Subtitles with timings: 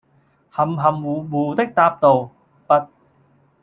[0.49, 2.31] 含含胡胡的答道，
[2.65, 2.73] 「不……」